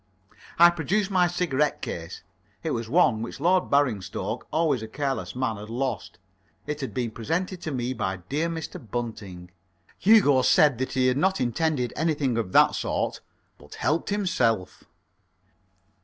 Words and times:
I 0.57 0.71
produced 0.71 1.11
my 1.11 1.27
cigarette 1.27 1.79
case. 1.83 2.23
It 2.63 2.71
was 2.71 2.89
one 2.89 3.21
which 3.21 3.39
Lord 3.39 3.69
Baringstoke 3.69 4.47
always 4.51 4.81
a 4.81 4.87
careless 4.87 5.35
man 5.35 5.57
had 5.57 5.69
lost. 5.69 6.17
It 6.65 6.81
had 6.81 6.91
been 6.91 7.11
presented 7.11 7.61
to 7.61 7.71
me 7.71 7.93
by 7.93 8.17
dear 8.27 8.49
Mr. 8.49 8.79
Bunting. 8.81 9.51
Hugo 9.99 10.41
said 10.41 10.79
he 10.89 11.05
had 11.05 11.17
not 11.17 11.39
intended 11.39 11.93
anything 11.95 12.35
of 12.39 12.51
that 12.51 12.73
sort, 12.73 13.21
but 13.59 13.75
helped 13.75 14.09
himself. 14.09 14.85